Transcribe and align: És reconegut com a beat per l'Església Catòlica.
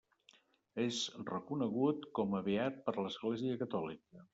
És 0.85 1.01
reconegut 1.29 2.09
com 2.21 2.35
a 2.41 2.43
beat 2.51 2.85
per 2.89 2.97
l'Església 3.01 3.63
Catòlica. 3.65 4.29